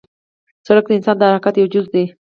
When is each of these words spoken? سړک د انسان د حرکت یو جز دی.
سړک 0.67 0.85
د 0.87 0.91
انسان 0.97 1.15
د 1.19 1.23
حرکت 1.31 1.53
یو 1.57 1.71
جز 1.73 1.85
دی. 1.93 2.05